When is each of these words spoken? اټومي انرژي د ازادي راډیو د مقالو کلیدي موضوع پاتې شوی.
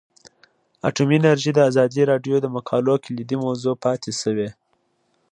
اټومي 0.87 1.17
انرژي 1.19 1.51
د 1.55 1.59
ازادي 1.69 2.01
راډیو 2.11 2.35
د 2.41 2.45
مقالو 2.55 2.93
کلیدي 3.05 3.37
موضوع 3.45 3.73
پاتې 3.83 4.11
شوی. 4.21 4.49